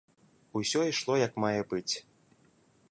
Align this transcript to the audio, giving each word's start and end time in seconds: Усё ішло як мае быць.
Усё 0.59 0.79
ішло 0.93 1.13
як 1.25 1.37
мае 1.45 1.61
быць. 1.75 1.95